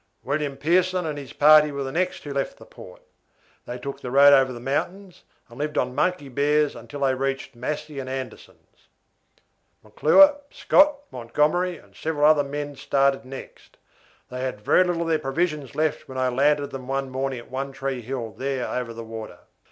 [0.23, 3.03] "William Pearson and his party were the next who left the Port.
[3.67, 7.55] They took the road over the mountains, and lived on monkey bears until they reached
[7.55, 8.87] Massey and Anderson's.
[9.83, 13.77] "McClure, Scott, Montgomery, and several other men started next.
[14.31, 17.51] They had very little of their provisions left when I landed them one morning at
[17.51, 19.41] One Tree Hill there over the water.